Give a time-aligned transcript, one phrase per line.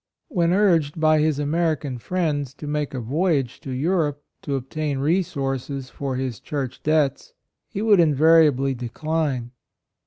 [0.29, 4.15] When urged by his American friends to make a voyage to Eu 84 HIS DEBTS
[4.17, 7.33] rope, to obtain resources for his church debts,
[7.69, 9.51] he would invariably decline.